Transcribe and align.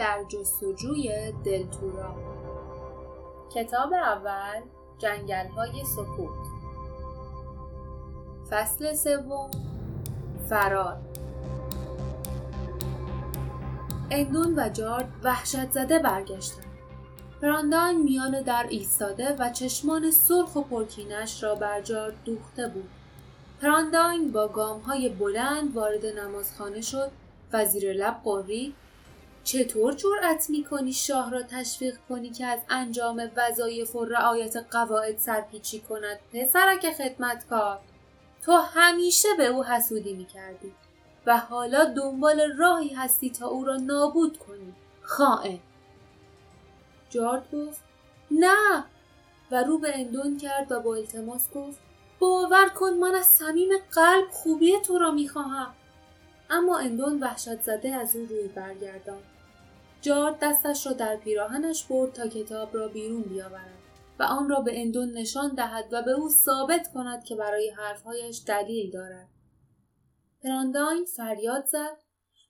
در 0.00 0.24
جستجوی 0.28 1.32
دلتورا. 1.44 2.14
کتاب 3.54 3.92
اول 3.92 4.60
جنگل 4.98 5.46
های 5.46 5.84
سکوت. 5.84 6.46
فصل 8.50 8.94
سوم 8.94 9.50
فرار. 10.48 10.96
اندون 14.10 14.54
و 14.58 14.68
جارد 14.68 15.08
وحشت 15.24 15.70
زده 15.70 15.98
برگشتند. 15.98 16.66
پرانداین 17.42 18.02
میان 18.02 18.42
در 18.42 18.66
ایستاده 18.68 19.36
و 19.38 19.50
چشمان 19.50 20.10
سرخ 20.10 20.56
و 20.56 20.62
پرکینش 20.62 21.42
را 21.42 21.54
بر 21.54 21.80
جارد 21.80 22.24
دوخته 22.24 22.68
بود. 22.68 22.90
پرانداین 23.62 24.32
با 24.32 24.48
گام 24.48 24.80
های 24.80 25.08
بلند 25.08 25.76
وارد 25.76 26.06
نمازخانه 26.06 26.80
شد. 26.80 27.10
و 27.52 27.64
زیر 27.64 27.92
لب 27.92 28.20
قرید 28.24 28.74
چطور 29.52 29.94
جرأت 29.94 30.50
می‌کنی 30.50 30.92
شاه 30.92 31.30
را 31.30 31.42
تشویق 31.42 31.96
کنی 32.08 32.30
که 32.30 32.46
از 32.46 32.60
انجام 32.68 33.30
وظایف 33.36 33.96
و 33.96 34.04
رعایت 34.04 34.56
قواعد 34.56 35.18
سرپیچی 35.18 35.80
کند 35.80 36.18
پسرک 36.32 36.92
خدمتکار؟ 36.92 37.80
تو 38.42 38.52
همیشه 38.52 39.28
به 39.38 39.46
او 39.46 39.64
حسودی 39.64 40.14
می‌کردی 40.14 40.74
و 41.26 41.38
حالا 41.38 41.84
دنبال 41.84 42.52
راهی 42.56 42.88
هستی 42.88 43.30
تا 43.30 43.48
او 43.48 43.64
را 43.64 43.76
نابود 43.76 44.38
کنی 44.38 44.74
خائن. 45.02 45.58
جارد 47.10 47.50
گفت 47.52 47.80
نه. 48.30 48.84
و 49.50 49.62
رو 49.62 49.78
به 49.78 49.98
اندون 49.98 50.38
کرد 50.38 50.72
و 50.72 50.80
با 50.80 50.94
التماس 50.94 51.50
گفت 51.50 51.78
باور 52.18 52.68
کن 52.68 52.90
من 52.90 53.14
از 53.14 53.26
صمیم 53.26 53.68
قلب 53.92 54.30
خوبی 54.30 54.80
تو 54.80 54.98
را 54.98 55.10
می‌خواهم. 55.10 55.74
اما 56.50 56.78
اندون 56.78 57.20
وحشت 57.20 57.62
زده 57.62 57.94
از 57.94 58.16
او 58.16 58.26
روی 58.26 58.48
برگردان. 58.48 59.22
جارد 60.00 60.38
دستش 60.42 60.86
را 60.86 60.92
در 60.92 61.16
پیراهنش 61.16 61.84
برد 61.84 62.12
تا 62.12 62.28
کتاب 62.28 62.76
را 62.76 62.88
بیرون 62.88 63.22
بیاورد 63.22 63.80
و 64.18 64.22
آن 64.22 64.48
را 64.48 64.60
به 64.60 64.80
اندون 64.80 65.12
نشان 65.12 65.54
دهد 65.54 65.88
و 65.92 66.02
به 66.02 66.10
او 66.10 66.28
ثابت 66.28 66.92
کند 66.94 67.24
که 67.24 67.36
برای 67.36 67.70
حرفهایش 67.70 68.42
دلیل 68.46 68.90
دارد. 68.90 69.28
پرانداین 70.44 71.04
فریاد 71.04 71.64
زد. 71.64 71.96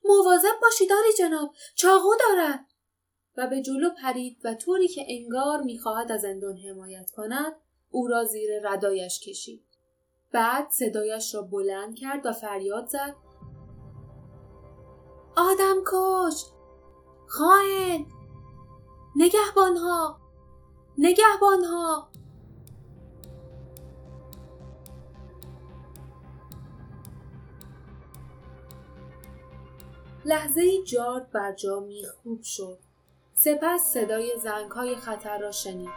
مواظب 0.03 0.59
باشی 0.61 0.87
داری 0.87 1.13
جناب 1.19 1.53
چاقو 1.75 2.09
دارد. 2.19 2.65
و 3.37 3.47
به 3.47 3.61
جلو 3.61 3.89
پرید 3.89 4.37
و 4.43 4.53
طوری 4.53 4.87
که 4.87 5.05
انگار 5.07 5.61
می‌خواهد 5.61 6.11
از 6.11 6.25
اندون 6.25 6.57
حمایت 6.57 7.11
کند 7.11 7.53
او 7.89 8.07
را 8.07 8.23
زیر 8.23 8.69
ردایش 8.69 9.19
کشید. 9.19 9.65
بعد 10.31 10.69
صدایش 10.69 11.35
را 11.35 11.41
بلند 11.41 11.95
کرد 11.95 12.25
و 12.25 12.31
فریاد 12.33 12.87
زد. 12.87 13.15
آدم 15.37 15.83
کش! 15.91 16.43
خائن. 17.31 18.05
نگهبانها. 19.15 20.19
نگهبانها. 20.97 22.07
لحظه 30.25 30.83
جارد 30.83 31.31
بر 31.31 31.53
جا 31.53 31.79
میخکوب 31.79 32.43
شد. 32.43 32.77
سپس 33.33 33.81
صدای 33.93 34.33
زنگهای 34.43 34.95
خطر 34.95 35.37
را 35.37 35.51
شنید. 35.51 35.89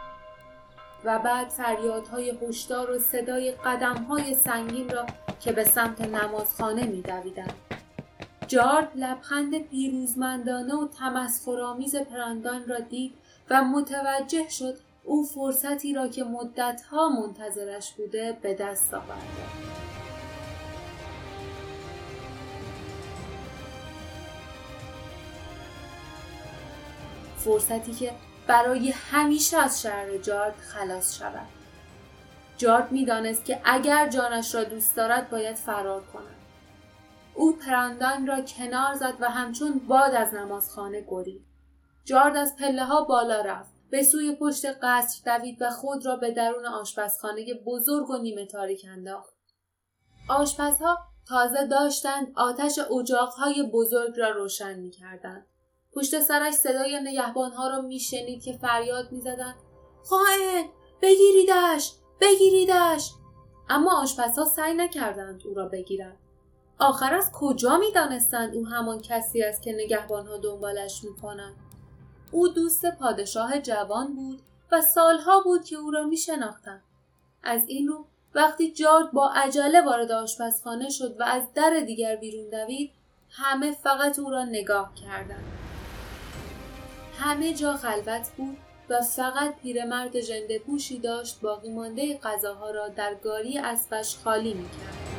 و 1.05 1.19
بعد 1.19 1.49
فریادهای 1.49 2.29
هشدار 2.41 2.91
و 2.91 2.99
صدای 2.99 3.51
قدمهای 3.51 4.33
سنگین 4.33 4.89
را 4.89 5.05
که 5.39 5.51
به 5.51 5.63
سمت 5.63 6.01
نمازخانه 6.01 6.85
میدویدند. 6.85 7.64
جارد 8.47 8.91
لبخند 8.95 9.57
پیروزمندانه 9.57 10.75
و 10.75 10.87
تمسخرآمیز 10.87 11.95
پراندان 11.95 12.67
را 12.67 12.79
دید 12.79 13.13
و 13.49 13.63
متوجه 13.63 14.49
شد 14.49 14.77
او 15.03 15.23
فرصتی 15.23 15.93
را 15.93 16.07
که 16.07 16.23
مدتها 16.23 17.09
منتظرش 17.09 17.93
بوده 17.93 18.37
به 18.41 18.53
دست 18.53 18.93
آورده 18.93 19.65
فرصتی 27.37 27.93
که 27.93 28.11
برای 28.47 28.91
همیشه 29.11 29.57
از 29.57 29.81
شهر 29.81 30.17
جارد 30.17 30.55
خلاص 30.55 31.17
شود. 31.17 31.47
جارد 32.57 32.91
می‌دانست 32.91 33.45
که 33.45 33.61
اگر 33.63 34.09
جانش 34.09 34.55
را 34.55 34.63
دوست 34.63 34.95
دارد 34.95 35.29
باید 35.29 35.55
فرار 35.55 36.01
کند. 36.13 36.34
او 37.35 37.55
پراندان 37.55 38.27
را 38.27 38.41
کنار 38.41 38.93
زد 38.93 39.13
و 39.19 39.29
همچون 39.29 39.79
باد 39.87 40.15
از 40.15 40.33
نمازخانه 40.33 41.05
گرید 41.09 41.45
جارد 42.05 42.35
از 42.35 42.55
پله 42.55 42.85
ها 42.85 43.03
بالا 43.03 43.41
رفت. 43.41 43.75
به 43.89 44.03
سوی 44.03 44.35
پشت 44.35 44.65
قصر 44.65 45.37
دوید 45.37 45.61
و 45.61 45.69
خود 45.69 46.05
را 46.05 46.15
به 46.15 46.31
درون 46.31 46.65
آشپزخانه 46.65 47.53
بزرگ 47.65 48.09
و 48.09 48.17
نیمه 48.17 48.45
تاریک 48.45 48.85
انداخت. 48.89 49.35
آشپزها 50.29 50.97
تازه 51.27 51.67
داشتند 51.67 52.33
آتش 52.35 52.79
اجاقهای 52.99 53.63
بزرگ 53.63 54.19
را 54.19 54.29
روشن 54.29 54.79
می‌کردند. 54.79 55.45
پشت 55.93 56.19
سرش 56.19 56.53
صدای 56.53 56.99
نگهبانها 56.99 57.67
را 57.67 57.81
میشنید 57.81 58.43
که 58.43 58.53
فریاد 58.53 59.11
می‌زدند. 59.11 59.55
خائن! 60.03 60.65
بگیریدش! 61.01 61.93
بگیریدش! 62.21 63.11
اما 63.69 64.01
آشپزها 64.01 64.45
سعی 64.45 64.73
نکردند 64.73 65.41
او 65.47 65.53
را 65.53 65.65
بگیرند. 65.69 66.17
آخر 66.79 67.13
از 67.13 67.31
کجا 67.33 67.77
می‌دانستند 67.77 68.55
او 68.55 68.67
همان 68.67 69.01
کسی 69.01 69.43
است 69.43 69.61
که 69.61 69.73
نگهبانها 69.73 70.37
دنبالش 70.37 71.03
می‌کنند 71.03 71.55
او 72.31 72.47
دوست 72.47 72.85
پادشاه 72.85 73.59
جوان 73.59 74.15
بود 74.15 74.41
و 74.71 74.81
سالها 74.81 75.39
بود 75.39 75.63
که 75.63 75.75
او 75.75 75.91
را 75.91 76.03
میشناختند 76.03 76.81
از 77.43 77.61
این 77.67 77.87
رو 77.87 78.05
وقتی 78.35 78.71
جارد 78.71 79.11
با 79.11 79.31
عجله 79.35 79.81
وارد 79.81 80.11
آشپزخانه 80.11 80.89
شد 80.89 81.15
و 81.19 81.23
از 81.23 81.43
در 81.53 81.79
دیگر 81.87 82.15
بیرون 82.15 82.49
دوید 82.49 82.91
همه 83.29 83.71
فقط 83.71 84.19
او 84.19 84.29
را 84.29 84.43
نگاه 84.45 84.93
کردند. 84.95 85.45
همه 87.19 87.53
جا 87.53 87.73
خلوت 87.73 88.29
بود 88.37 88.57
و 88.89 89.01
فقط 89.01 89.55
پیرمرد 89.55 90.21
ژنده 90.21 90.59
پوشی 90.59 90.99
داشت 90.99 91.41
باقی 91.41 91.69
مانده 91.69 92.17
غذاها 92.17 92.71
را 92.71 92.87
در 92.87 93.15
گاری 93.15 93.57
اسبش 93.57 94.17
خالی 94.23 94.53
می‌کرد. 94.53 95.14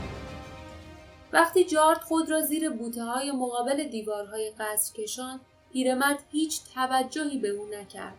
وقتی 1.33 1.65
جارد 1.65 1.99
خود 1.99 2.31
را 2.31 2.41
زیر 2.41 2.71
بوته 2.71 3.05
های 3.05 3.33
مقابل 3.33 3.85
دیوارهای 3.85 4.51
قصر 4.59 4.95
کشان 4.95 5.41
پیرمرد 5.73 6.19
هیچ 6.33 6.61
توجهی 6.75 7.39
به 7.39 7.49
او 7.49 7.67
نکرد. 7.67 8.15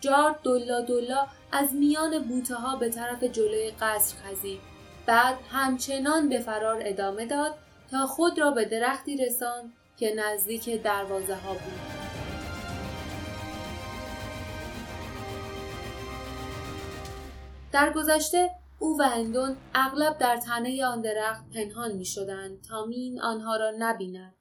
جارد 0.00 0.42
دلا 0.42 0.80
دلا 0.80 1.26
از 1.52 1.74
میان 1.74 2.18
بوته 2.18 2.54
ها 2.54 2.76
به 2.76 2.88
طرف 2.88 3.24
جلوی 3.24 3.70
قصر 3.70 4.16
خزید. 4.16 4.60
بعد 5.06 5.38
همچنان 5.50 6.28
به 6.28 6.40
فرار 6.40 6.82
ادامه 6.84 7.26
داد 7.26 7.54
تا 7.90 8.06
خود 8.06 8.38
را 8.38 8.50
به 8.50 8.64
درختی 8.64 9.16
رساند 9.16 9.72
که 9.96 10.14
نزدیک 10.14 10.82
دروازه 10.82 11.34
ها 11.34 11.52
بود. 11.52 12.06
در 17.72 17.92
گذشته 17.92 18.50
او 18.78 19.00
و 19.00 19.02
هندون 19.02 19.56
اغلب 19.74 20.18
در 20.18 20.36
تنه 20.36 20.86
آن 20.86 21.00
درخت 21.00 21.50
پنهان 21.54 21.92
می 21.92 22.04
شدند 22.04 22.62
تا 22.62 22.84
مین 22.84 23.20
آنها 23.20 23.56
را 23.56 23.72
نبیند. 23.78 24.34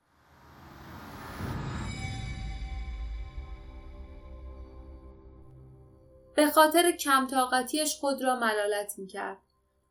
به 6.36 6.48
خاطر 6.48 6.92
کم 6.92 7.28
طاقتیش 7.28 7.98
خود 8.00 8.24
را 8.24 8.36
ملالت 8.36 8.94
می 8.98 9.08
کرد. 9.08 9.38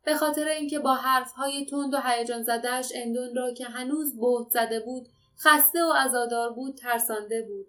به 0.03 0.15
خاطر 0.15 0.47
اینکه 0.47 0.79
با 0.79 0.95
حرفهای 0.95 1.65
تند 1.65 1.93
و 1.93 1.97
هیجان 2.05 2.43
زدهش 2.43 2.91
اندون 2.95 3.35
را 3.35 3.53
که 3.53 3.65
هنوز 3.65 4.19
بهت 4.19 4.49
زده 4.49 4.79
بود 4.79 5.09
خسته 5.39 5.83
و 5.83 5.93
ازادار 5.97 6.53
بود 6.53 6.75
ترسانده 6.75 7.41
بود. 7.41 7.67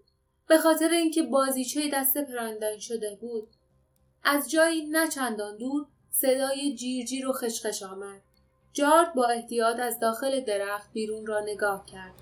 به 0.49 0.58
خاطر 0.58 0.88
اینکه 0.88 1.23
بازیچه 1.23 1.90
دست 1.93 2.19
پراندان 2.19 2.78
شده 2.78 3.19
بود 3.20 3.49
از 4.25 4.50
جایی 4.50 4.87
نه 4.87 5.08
چندان 5.08 5.56
دور 5.56 5.87
صدای 6.20 6.74
جیرجیر 6.74 7.28
و 7.28 7.32
خشخش 7.32 7.82
آمد. 7.82 8.20
جارد 8.72 9.14
با 9.14 9.26
احتیاط 9.26 9.80
از 9.80 10.00
داخل 10.00 10.40
درخت 10.40 10.92
بیرون 10.92 11.26
را 11.26 11.40
نگاه 11.40 11.86
کرد. 11.86 12.12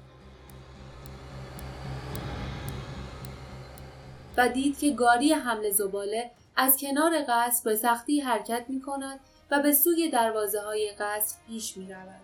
و 4.37 4.49
دید 4.49 4.79
که 4.79 4.91
گاری 4.91 5.33
حمل 5.33 5.71
زباله 5.71 6.31
از 6.57 6.77
کنار 6.81 7.25
قصر 7.29 7.65
به 7.65 7.77
سختی 7.77 8.21
حرکت 8.21 8.65
می 8.69 8.81
کند 8.81 9.21
و 9.51 9.63
به 9.63 9.73
سوی 9.73 10.09
دروازه 10.09 10.61
های 10.61 10.91
قصر 10.99 11.37
پیش 11.47 11.77
می 11.77 11.93
رود. 11.93 12.21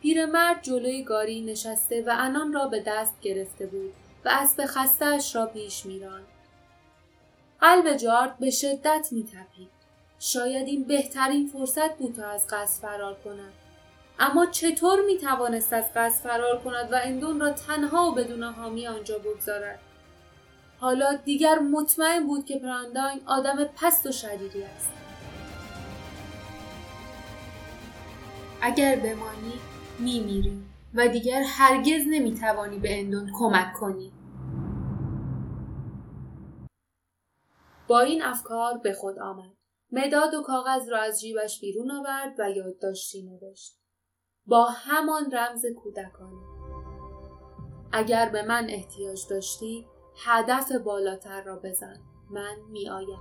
پیرمرد 0.00 0.62
جلوی 0.62 1.02
گاری 1.02 1.40
نشسته 1.40 2.02
و 2.02 2.14
انان 2.18 2.52
را 2.52 2.66
به 2.66 2.80
دست 2.86 3.20
گرفته 3.20 3.66
بود 3.66 3.92
و 4.24 4.28
اسب 4.32 4.64
خستهاش 4.66 5.36
را 5.36 5.46
پیش 5.46 5.86
میراند. 5.86 6.26
قلب 7.60 7.96
جارد 7.96 8.38
به 8.38 8.50
شدت 8.50 9.08
می 9.10 9.24
تپید. 9.24 9.79
شاید 10.22 10.66
این 10.66 10.84
بهترین 10.84 11.46
فرصت 11.46 11.98
بود 11.98 12.14
تا 12.14 12.26
از 12.26 12.46
قصد 12.50 12.82
فرار 12.82 13.14
کند. 13.14 13.52
اما 14.18 14.46
چطور 14.46 14.98
می 15.06 15.18
توانست 15.18 15.72
از 15.72 15.84
قصد 15.94 16.28
فرار 16.28 16.58
کند 16.58 16.92
و 16.92 16.96
اندون 17.04 17.40
را 17.40 17.50
تنها 17.50 18.10
و 18.10 18.14
بدون 18.14 18.42
حامی 18.42 18.86
آنجا 18.86 19.18
بگذارد؟ 19.18 19.78
حالا 20.78 21.14
دیگر 21.14 21.58
مطمئن 21.58 22.26
بود 22.26 22.44
که 22.44 22.58
پرانداین 22.58 23.20
آدم 23.26 23.64
پست 23.64 24.06
و 24.06 24.12
شریری 24.12 24.62
است. 24.62 24.90
اگر 28.62 28.96
بمانی 28.96 29.52
میمیری 29.98 30.62
و 30.94 31.08
دیگر 31.08 31.42
هرگز 31.42 32.02
نمی‌توانی 32.10 32.78
به 32.78 33.00
اندون 33.00 33.30
کمک 33.38 33.72
کنی. 33.72 34.12
با 37.88 38.00
این 38.00 38.22
افکار 38.22 38.78
به 38.78 38.92
خود 38.92 39.18
آمد. 39.18 39.59
مداد 39.92 40.34
و 40.34 40.42
کاغذ 40.42 40.88
را 40.88 40.98
از 40.98 41.20
جیبش 41.20 41.60
بیرون 41.60 41.90
آورد 41.90 42.34
و 42.38 42.50
یادداشتی 42.50 43.22
نوشت. 43.22 43.76
با 44.46 44.64
همان 44.64 45.32
رمز 45.32 45.66
کودکانه. 45.66 46.42
اگر 47.92 48.28
به 48.28 48.42
من 48.42 48.66
احتیاج 48.70 49.20
داشتی 49.30 49.86
هدف 50.24 50.72
بالاتر 50.72 51.42
را 51.42 51.56
بزن. 51.56 51.96
من 52.30 52.56
می 52.70 52.88
آیم. 52.88 53.18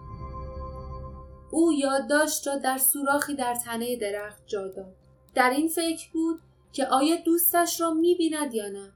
او 1.51 1.73
یادداشت 1.73 2.47
را 2.47 2.55
در 2.55 2.77
سوراخی 2.77 3.35
در 3.35 3.55
تنه 3.55 3.95
درخت 3.95 4.47
جا 4.47 4.67
داد. 4.67 4.95
در 5.35 5.49
این 5.49 5.67
فکر 5.67 6.11
بود 6.13 6.39
که 6.73 6.87
آیا 6.87 7.15
دوستش 7.15 7.81
را 7.81 7.93
می 7.93 8.15
بیند 8.15 8.53
یا 8.53 8.69
نه. 8.69 8.93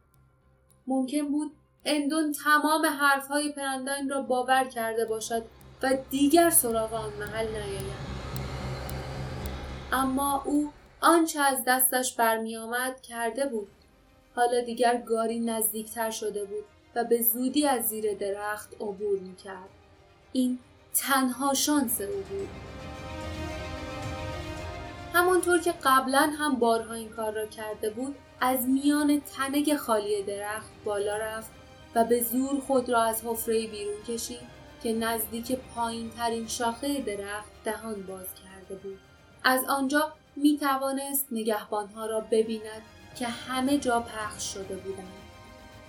ممکن 0.88 1.32
بود 1.32 1.52
اندون 1.86 2.32
تمام 2.32 2.86
حرفهای 2.86 3.52
پرندان 3.52 4.10
را 4.10 4.22
باور 4.22 4.64
کرده 4.64 5.06
باشد 5.06 5.46
و 5.84 5.98
دیگر 6.10 6.50
سراغ 6.50 6.94
آن 6.94 7.14
محل 7.20 7.48
نیاید. 7.48 8.14
اما 9.92 10.44
او 10.46 10.72
آنچه 11.02 11.40
از 11.40 11.64
دستش 11.68 12.16
برمیآمد 12.16 13.02
کرده 13.02 13.46
بود. 13.46 13.68
حالا 14.36 14.62
دیگر 14.62 14.98
گاری 14.98 15.40
نزدیکتر 15.40 16.12
شده 16.12 16.46
بود 16.46 16.64
و 16.96 17.04
به 17.04 17.22
زودی 17.22 17.68
از 17.68 17.88
زیر 17.88 18.14
درخت 18.14 18.74
عبور 18.74 19.20
می‌کرد. 19.20 19.70
این 20.32 20.60
تنها 20.96 21.54
شانس 21.54 22.02
او 22.02 22.22
بود. 22.30 22.50
همانطور 25.14 25.60
که 25.60 25.74
قبلا 25.84 26.32
هم 26.40 26.56
بارها 26.56 26.94
این 26.94 27.10
کار 27.10 27.34
را 27.34 27.46
کرده 27.46 27.90
بود 27.90 28.16
از 28.42 28.68
میان 28.68 29.22
تنگ 29.22 29.76
خالی 29.76 30.24
درخت 30.24 30.72
بالا 30.86 31.18
رفت 31.18 31.52
و 31.96 32.04
به 32.04 32.24
زور 32.24 32.60
خود 32.68 32.90
را 32.90 33.04
از 33.04 33.26
حفره 33.26 33.68
بیرون 33.68 34.04
کشید. 34.08 34.63
که 34.84 34.94
نزدیک 34.94 35.52
پایین 35.76 36.10
ترین 36.10 36.48
شاخه 36.48 37.02
درخت 37.02 37.52
دهان 37.66 38.04
باز 38.04 38.28
کرده 38.44 38.76
بود. 38.76 39.00
از 39.44 39.66
آنجا 39.70 40.14
می 40.36 40.58
توانست 40.58 41.28
نگهبانها 41.32 42.06
را 42.06 42.20
ببیند 42.20 42.82
که 43.20 43.28
همه 43.28 43.78
جا 43.78 44.00
پخش 44.00 44.54
شده 44.54 44.76
بودند. 44.76 45.14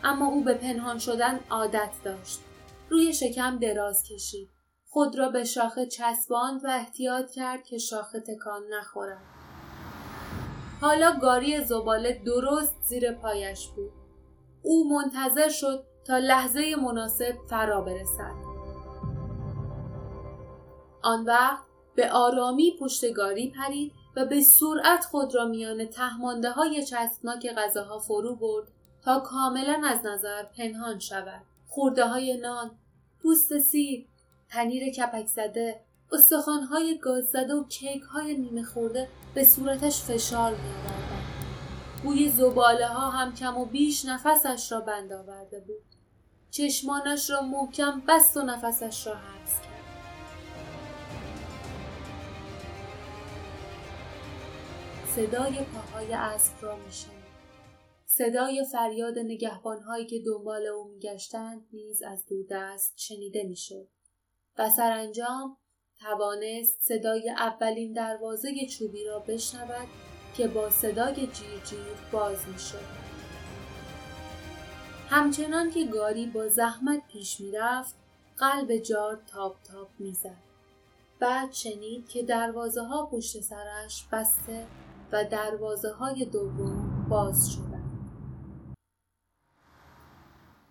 اما 0.05 0.27
او 0.27 0.45
به 0.45 0.55
پنهان 0.55 0.99
شدن 0.99 1.41
عادت 1.51 1.91
داشت. 2.05 2.41
روی 2.91 3.13
شکم 3.13 3.59
دراز 3.59 4.03
کشید. 4.03 4.49
خود 4.89 5.19
را 5.19 5.29
به 5.29 5.45
شاخه 5.45 5.87
چسباند 5.87 6.65
و 6.65 6.69
احتیاط 6.69 7.31
کرد 7.31 7.65
که 7.65 7.79
شاخه 7.79 8.21
تکان 8.21 8.63
نخورد. 8.71 9.23
حالا 10.81 11.19
گاری 11.23 11.65
زباله 11.65 12.23
درست 12.27 12.75
زیر 12.83 13.13
پایش 13.13 13.69
بود. 13.69 13.93
او 14.63 14.89
منتظر 14.89 15.49
شد 15.49 15.85
تا 16.07 16.19
لحظه 16.19 16.77
مناسب 16.77 17.35
فرا 17.51 17.81
برسد. 17.81 18.54
آن 21.05 21.25
وقت 21.25 21.65
به 21.95 22.13
آرامی 22.13 22.77
پشتگاری 22.81 23.51
پرید 23.51 23.93
و 24.17 24.25
به 24.25 24.43
سرعت 24.43 25.05
خود 25.05 25.35
را 25.35 25.45
میان 25.45 25.87
تهمانده 25.87 26.51
های 26.51 26.85
چسبناک 26.85 27.55
غذاها 27.57 27.99
فرو 27.99 28.37
برد 28.37 28.69
تا 29.03 29.21
کاملا 29.21 29.83
از 29.87 30.07
نظر 30.07 30.43
پنهان 30.43 30.99
شود. 30.99 31.43
خورده 31.69 32.07
های 32.07 32.37
نان، 32.37 32.71
پوست 33.23 33.59
سیر، 33.59 34.07
پنیر 34.49 34.93
کپک 34.93 35.27
زده، 35.27 35.81
های 36.71 36.99
گاز 36.99 37.25
زده 37.25 37.55
و 37.55 37.65
کیک 37.65 38.03
های 38.03 38.37
نیمه 38.37 38.63
خورده 38.63 39.09
به 39.35 39.45
صورتش 39.45 40.03
فشار 40.03 40.51
می 40.51 40.57
آوردن. 40.57 41.23
بوی 42.03 42.29
زباله 42.29 42.87
ها 42.87 43.11
هم 43.11 43.35
کم 43.35 43.59
و 43.59 43.65
بیش 43.65 44.05
نفسش 44.05 44.73
را 44.73 44.81
بند 44.81 45.13
آورده 45.13 45.61
بود. 45.61 45.83
چشمانش 46.51 47.31
را 47.31 47.43
محکم 47.43 48.03
بست 48.09 48.37
و 48.37 48.43
نفسش 48.43 49.07
را 49.07 49.15
حبس 49.15 49.61
کرد. 49.61 49.74
صدای 55.17 55.55
پاهای 55.65 56.13
اسب 56.13 56.53
را 56.63 56.77
میشنید. 56.77 57.25
صدای 58.07 58.65
فریاد 58.73 59.19
نگهبانهایی 59.19 60.07
که 60.07 60.23
دنبال 60.27 60.67
او 60.67 60.89
میگشتند 60.89 61.67
نیز 61.73 62.03
از 62.03 62.27
دوردست 62.27 62.93
شنیده 62.97 63.43
می‌شد 63.43 63.89
و 64.59 64.71
سرانجام 64.71 65.57
توانست 66.01 66.81
صدای 66.81 67.31
اولین 67.31 67.93
دروازه 67.93 68.67
چوبی 68.67 69.05
را 69.05 69.19
بشنود 69.19 69.89
که 70.37 70.49
با 70.49 70.71
صدای 70.71 71.15
جیر 71.15 71.61
جیر 71.65 71.97
باز 72.13 72.49
می‌شد. 72.53 72.85
همچنان 75.09 75.71
که 75.71 75.85
گاری 75.85 76.27
با 76.27 76.49
زحمت 76.49 77.03
پیش 77.13 77.41
می‌رفت 77.41 77.95
قلب 78.37 78.77
جار 78.77 79.23
تاپ 79.27 79.63
تاپ 79.63 79.89
می‌زد. 79.99 80.43
بعد 81.21 81.53
شنید 81.53 82.09
که 82.09 82.23
دروازه 82.23 82.83
ها 82.83 83.07
پشت 83.07 83.41
سرش 83.41 84.05
بسته 84.13 84.67
و 85.15 85.25
دروازه 85.25 85.93
های 85.93 86.25
دوم 86.25 87.07
باز 87.11 87.51
شدند. 87.51 88.09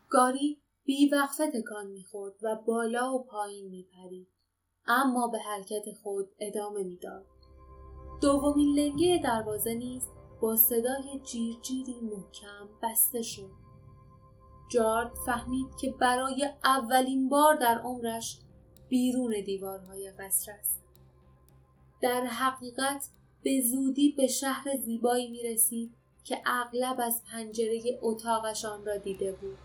گاری 0.10 0.62
وقفه 1.12 1.52
تکان 1.52 1.88
می‌خورد 1.88 2.34
و 2.42 2.56
بالا 2.56 3.14
و 3.14 3.24
پایین 3.24 3.70
میپرید. 3.70 4.28
اما 4.86 5.28
به 5.28 5.40
حرکت 5.40 5.92
خود 6.04 6.30
ادامه 6.40 6.84
می‌داد. 6.84 7.26
دومین 8.22 8.80
لنگه 8.80 9.22
دروازه 9.24 9.74
نیز 9.74 10.04
با 10.42 10.56
صدای 10.56 11.20
جیرجیری 11.24 12.00
محکم 12.02 12.70
بسته 12.82 13.22
شد. 13.22 13.52
جارد 14.72 15.12
فهمید 15.26 15.76
که 15.76 15.92
برای 15.92 16.50
اولین 16.64 17.30
بار 17.30 17.56
در 17.56 17.80
عمرش 17.80 18.40
بیرون 18.90 19.34
دیوارهای 19.46 20.12
قصر 20.12 20.52
است. 20.52 20.84
در 22.02 22.26
حقیقت 22.26 23.10
به 23.44 23.62
زودی 23.62 24.10
به 24.10 24.28
شهر 24.28 24.78
زیبایی 24.86 25.32
می 25.32 25.44
رسید 25.44 25.94
که 26.24 26.42
اغلب 26.46 27.00
از 27.00 27.22
پنجره 27.32 27.82
اتاقشان 28.02 28.86
را 28.86 28.98
دیده 28.98 29.32
بود. 29.32 29.58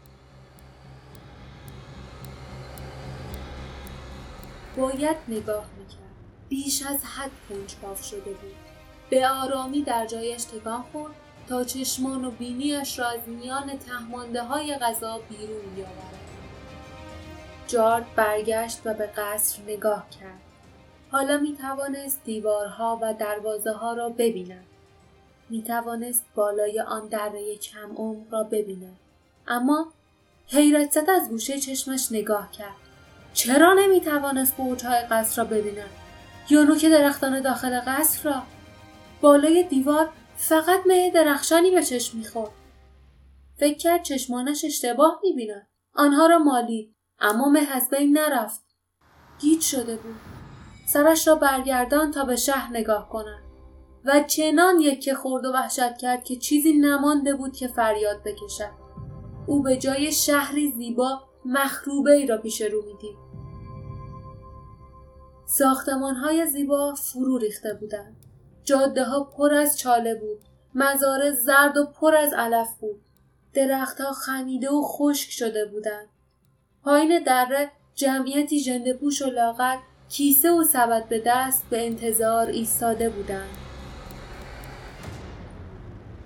باید 4.76 5.16
نگاه 5.28 5.66
می‌کرد. 5.78 5.99
بیش 6.49 6.82
از 6.82 7.04
حد 7.04 7.30
کنجکاو 7.49 7.97
شده 7.97 8.30
بود. 8.30 8.54
به 9.11 9.28
آرامی 9.28 9.82
در 9.82 10.06
جایش 10.06 10.44
تکان 10.44 10.82
خورد 10.82 11.14
تا 11.49 11.64
چشمان 11.64 12.25
و 12.25 12.30
بینیش 12.30 12.99
را 12.99 13.08
از 13.08 13.20
میان 13.26 13.78
تهمانده 13.78 14.42
های 14.42 14.75
غذا 14.75 15.18
بیرون 15.18 15.75
بیاورد. 15.75 16.18
جارد 17.66 18.14
برگشت 18.16 18.80
و 18.85 18.94
به 18.94 19.06
قصر 19.06 19.62
نگاه 19.62 20.06
کرد. 20.11 20.48
حالا 21.10 21.38
می 21.38 21.56
توانست 21.56 22.24
دیوارها 22.24 22.98
و 23.02 23.14
دروازه 23.14 23.72
ها 23.72 23.92
را 23.92 24.08
ببیند. 24.08 24.64
می 25.50 25.62
توانست 25.62 26.24
بالای 26.34 26.80
آن 26.80 27.08
دره 27.08 27.56
کم 27.56 27.92
عمق 27.96 28.32
را 28.32 28.42
ببیند. 28.42 28.96
اما 29.46 29.92
حیرت 30.46 30.92
زد 30.92 31.10
از 31.10 31.28
گوشه 31.28 31.58
چشمش 31.58 32.12
نگاه 32.12 32.50
کرد. 32.50 32.76
چرا 33.32 33.74
نمی 33.74 34.00
توانست 34.00 34.56
برجهای 34.56 35.00
قصر 35.00 35.42
را 35.42 35.48
ببیند؟ 35.48 35.90
یا 36.50 36.62
نوک 36.62 36.84
درختان 36.84 37.40
داخل 37.40 37.80
قصر 37.86 38.30
را؟ 38.30 38.42
بالای 39.20 39.62
دیوار 39.62 40.08
فقط 40.36 40.80
مه 40.86 41.10
درخشانی 41.10 41.70
به 41.70 41.82
چشم 41.82 42.18
می‌خورد. 42.18 42.50
فکر 43.56 43.78
کرد 43.78 44.02
چشمانش 44.02 44.64
اشتباه 44.64 45.20
می‌بیند. 45.22 45.66
آنها 45.94 46.26
را 46.26 46.38
مالید 46.38 46.94
اما 47.18 47.48
مه 47.48 47.68
از 47.72 47.90
بین 47.90 48.18
نرفت. 48.18 48.64
گیج 49.40 49.60
شده 49.60 49.96
بود. 49.96 50.38
سرش 50.92 51.28
را 51.28 51.35
برگردان 51.35 52.11
تا 52.11 52.25
به 52.25 52.37
شهر 52.37 52.71
نگاه 52.71 53.09
کند 53.09 53.42
و 54.04 54.21
چنان 54.26 54.80
یک 54.80 55.12
خورد 55.12 55.45
و 55.45 55.52
وحشت 55.52 55.99
کرد 55.99 56.25
که 56.25 56.37
چیزی 56.37 56.73
نمانده 56.73 57.35
بود 57.35 57.57
که 57.57 57.68
فریاد 57.68 58.23
بکشد. 58.25 58.71
او 59.47 59.62
به 59.62 59.76
جای 59.76 60.12
شهری 60.12 60.73
زیبا 60.73 61.21
مخروبه 61.45 62.12
ای 62.12 62.26
را 62.26 62.38
پیش 62.38 62.62
رو 62.62 62.83
می‌دید. 62.87 63.16
ساختمان 65.47 66.14
های 66.14 66.47
زیبا 66.47 66.95
فرو 66.95 67.38
ریخته 67.38 67.75
بودند. 67.75 68.16
جاده 68.64 69.04
ها 69.04 69.25
پر 69.25 69.54
از 69.54 69.78
چاله 69.78 70.14
بود. 70.14 70.40
مزاره 70.75 71.33
زرد 71.33 71.76
و 71.76 71.87
پر 71.87 72.16
از 72.16 72.33
علف 72.33 72.78
بود. 72.80 73.00
درختها 73.54 74.12
خمیده 74.12 74.71
و 74.71 74.83
خشک 74.83 75.30
شده 75.30 75.66
بودند. 75.66 76.09
پایین 76.85 77.23
دره 77.23 77.71
جمعیتی 77.95 78.61
ژنده 78.61 78.92
پوش 78.92 79.23
و 79.23 79.30
لاغر 79.30 79.76
کیسه 80.08 80.50
و 80.50 80.64
سبد 80.64 81.08
به 81.08 81.22
دست 81.26 81.66
به 81.70 81.86
انتظار 81.86 82.46
ایستاده 82.46 83.08
بودند 83.08 83.56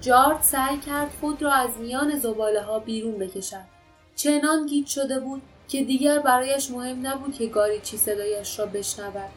جارد 0.00 0.42
سعی 0.42 0.78
کرد 0.78 1.10
خود 1.20 1.42
را 1.42 1.52
از 1.52 1.70
میان 1.78 2.18
زباله 2.18 2.62
ها 2.62 2.78
بیرون 2.78 3.18
بکشد. 3.18 3.72
چنان 4.16 4.66
گیت 4.66 4.86
شده 4.86 5.20
بود 5.20 5.42
که 5.68 5.84
دیگر 5.84 6.18
برایش 6.18 6.70
مهم 6.70 7.06
نبود 7.06 7.34
که 7.34 7.46
گاری 7.46 7.80
چی 7.80 7.96
صدایش 7.96 8.58
را 8.58 8.66
بشنود. 8.66 9.30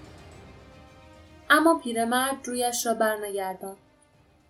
اما 1.49 1.79
پیرمرد 1.83 2.35
رویش 2.47 2.85
را 2.85 2.93
برنگردان. 2.93 3.75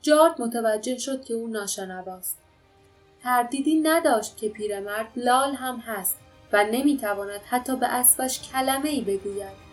جارد 0.01 0.41
متوجه 0.41 0.97
شد 0.97 1.23
که 1.23 1.33
او 1.33 1.47
ناشنواست. 1.47 2.37
تردیدی 3.23 3.79
نداشت 3.79 4.37
که 4.37 4.49
پیرمرد 4.49 5.07
لال 5.15 5.53
هم 5.53 5.75
هست 5.75 6.17
و 6.53 6.63
نمی‌تواند 6.63 7.41
حتی 7.49 7.75
به 7.75 7.87
اسبش 7.87 8.51
کلمه 8.51 8.89
ای 8.89 9.01
بگوید. 9.01 9.64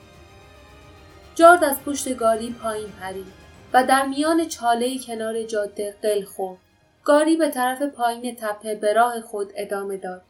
جارد 1.34 1.64
از 1.64 1.80
پشت 1.84 2.16
گاری 2.16 2.50
پایین 2.62 2.88
پرید 3.00 3.26
و 3.72 3.86
در 3.86 4.06
میان 4.06 4.48
چاله 4.48 4.98
کنار 4.98 5.42
جاده 5.42 5.96
قل 6.02 6.24
خورد. 6.24 6.58
گاری 7.04 7.36
به 7.36 7.50
طرف 7.50 7.82
پایین 7.82 8.36
تپه 8.36 8.74
به 8.74 8.92
راه 8.92 9.20
خود 9.20 9.52
ادامه 9.56 9.96
داد 9.96 10.22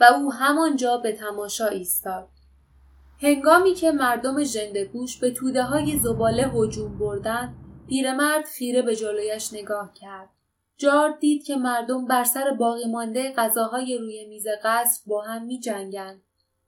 و 0.00 0.04
او 0.04 0.32
همانجا 0.32 0.96
به 0.96 1.12
تماشا 1.12 1.66
ایستاد. 1.66 2.28
هنگامی 3.22 3.74
که 3.74 3.92
مردم 3.92 4.44
ژنده 4.44 4.90
به 5.20 5.30
توده 5.30 5.62
های 5.62 5.98
زباله 5.98 6.48
هجوم 6.48 6.98
بردند، 6.98 7.54
پیرمرد 7.88 8.44
خیره 8.44 8.82
به 8.82 8.96
جلویش 8.96 9.52
نگاه 9.52 9.92
کرد. 9.94 10.28
جارد 10.76 11.18
دید 11.18 11.44
که 11.44 11.56
مردم 11.56 12.06
بر 12.06 12.24
سر 12.24 12.50
باقی 12.50 12.84
مانده 12.84 13.32
غذاهای 13.32 13.98
روی 13.98 14.26
میز 14.26 14.46
قصر 14.64 15.02
با 15.06 15.22
هم 15.22 15.42
می 15.42 15.60
جنگند 15.60 16.22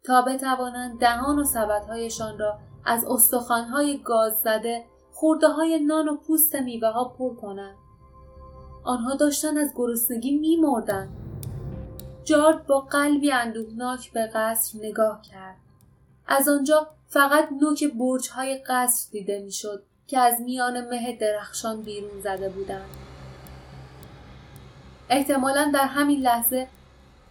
تا 0.04 0.22
بتوانند 0.22 1.00
دهان 1.00 1.38
و 1.38 1.44
سبدهایشان 1.44 2.38
را 2.38 2.58
از 2.86 3.04
استخوانهای 3.04 3.98
گاز 3.98 4.40
زده 4.44 4.84
خورده 5.12 5.48
های 5.48 5.80
نان 5.80 6.08
و 6.08 6.16
پوست 6.16 6.56
میوه 6.56 6.88
ها 6.88 7.04
پر 7.04 7.34
کنند. 7.34 7.76
آنها 8.84 9.14
داشتن 9.14 9.58
از 9.58 9.72
گرسنگی 9.76 10.38
می 10.38 10.56
مردن. 10.56 11.08
جارد 12.24 12.66
با 12.66 12.80
قلبی 12.80 13.32
اندوهناک 13.32 14.12
به 14.12 14.26
قصر 14.26 14.78
نگاه 14.78 15.22
کرد. 15.22 15.56
از 16.26 16.48
آنجا 16.48 16.86
فقط 17.08 17.48
نوک 17.60 17.84
برج 17.84 18.30
های 18.30 18.58
قصر 18.68 19.08
دیده 19.12 19.42
می‌شد 19.42 19.82
که 20.06 20.18
از 20.18 20.40
میان 20.40 20.88
مه 20.88 21.16
درخشان 21.20 21.82
بیرون 21.82 22.20
زده 22.20 22.48
بودند. 22.48 22.88
احتمالا 25.10 25.70
در 25.74 25.86
همین 25.86 26.20
لحظه 26.20 26.68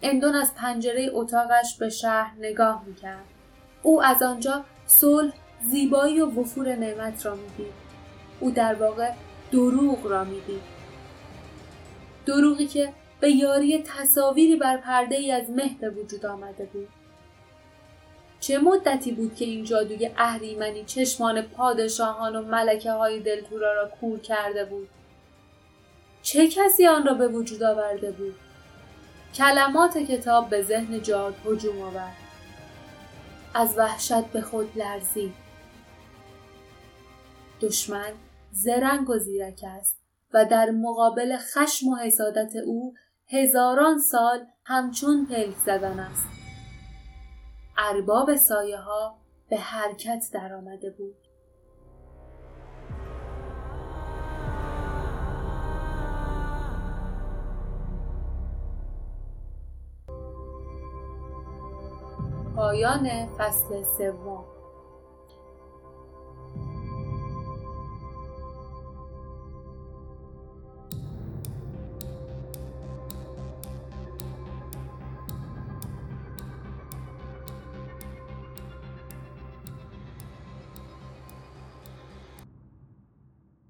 اندون 0.02 0.34
از 0.34 0.54
پنجره 0.54 1.10
اتاقش 1.12 1.76
به 1.78 1.88
شهر 1.88 2.34
نگاه 2.38 2.82
می‌کرد. 2.86 3.24
او 3.82 4.02
از 4.02 4.22
آنجا 4.22 4.64
صلح 4.86 5.32
زیبایی 5.64 6.20
و 6.20 6.40
وفور 6.40 6.76
نعمت 6.76 7.26
را 7.26 7.34
می‌دید 7.34 7.72
او 8.40 8.50
در 8.50 8.74
واقع 8.74 9.12
دروغ 9.52 10.06
را 10.06 10.24
می‌دید 10.24 10.76
دروغی 12.26 12.66
که 12.66 12.92
به 13.20 13.30
یاری 13.30 13.82
تصاویری 13.82 14.56
بر 14.56 14.76
پرده 14.76 15.16
ای 15.16 15.32
از 15.32 15.50
مه 15.50 15.76
به 15.80 15.90
وجود 15.90 16.26
آمده 16.26 16.64
بود. 16.64 16.88
چه 18.40 18.58
مدتی 18.58 19.12
بود 19.12 19.34
که 19.34 19.44
این 19.44 19.64
جادوی 19.64 20.10
اهریمنی 20.16 20.84
چشمان 20.84 21.42
پادشاهان 21.42 22.36
و 22.36 22.42
ملکه 22.42 22.92
های 22.92 23.20
دلتورا 23.20 23.74
را 23.74 23.88
کور 24.00 24.18
کرده 24.18 24.64
بود؟ 24.64 24.88
چه 26.22 26.48
کسی 26.48 26.86
آن 26.86 27.06
را 27.06 27.14
به 27.14 27.28
وجود 27.28 27.62
آورده 27.62 28.10
بود؟ 28.10 28.34
کلمات 29.34 29.98
کتاب 29.98 30.50
به 30.50 30.62
ذهن 30.62 31.02
جارد 31.02 31.34
هجوم 31.46 31.82
آورد. 31.82 32.16
از 33.54 33.78
وحشت 33.78 34.24
به 34.24 34.40
خود 34.40 34.78
لرزید. 34.78 35.45
دشمن 37.60 38.12
زرنگ 38.52 39.10
و 39.10 39.18
زیرک 39.18 39.64
است 39.66 39.98
و 40.34 40.44
در 40.44 40.70
مقابل 40.70 41.36
خشم 41.36 41.88
و 41.88 41.96
حسادت 41.96 42.56
او 42.66 42.94
هزاران 43.28 43.98
سال 43.98 44.46
همچون 44.64 45.26
پلک 45.26 45.56
زدن 45.56 46.00
است. 46.00 46.28
ارباب 47.78 48.36
سایه 48.36 48.76
ها 48.78 49.18
به 49.50 49.56
حرکت 49.56 50.24
درآمده 50.32 50.90
بود. 50.90 51.16
پایان 62.56 63.36
فصل 63.38 63.82
سوم. 63.98 64.55